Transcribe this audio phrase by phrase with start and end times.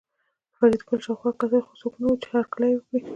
[0.55, 2.99] فریدګل شاوخوا کتل خو څوک نه وو چې هرکلی یې وکړي